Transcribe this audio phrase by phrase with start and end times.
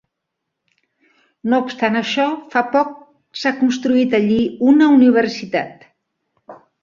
[1.51, 2.95] No obstant això, fa poc
[3.41, 4.39] s'ha construït allí
[4.71, 5.85] una universitat.